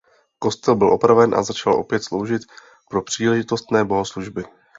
Kostel 0.39 0.75
byl 0.75 0.87
opraven 0.93 1.35
a 1.35 1.43
začal 1.43 1.73
opět 1.73 2.03
sloužit 2.03 2.41
pro 2.89 3.01
příležitostné 3.01 3.83
bohoslužby. 3.85 4.45